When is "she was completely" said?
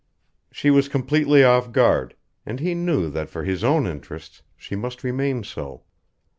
0.51-1.43